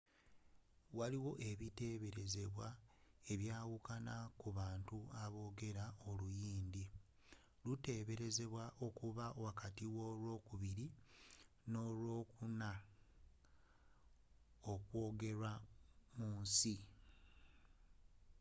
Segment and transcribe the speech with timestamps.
[0.97, 2.67] waliwo ebiteberezebwa
[3.33, 6.83] ebyawukana ku bantu bameka aboogera oluhindi
[7.63, 10.87] luteberezebwa okuba wakati w'olwokubiri
[11.71, 12.71] n'olwokuna
[14.71, 15.51] okwogerwa
[16.17, 16.75] mu nsi